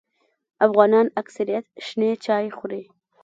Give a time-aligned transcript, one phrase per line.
[0.67, 2.83] افغانان اکثریت شنې چای خوري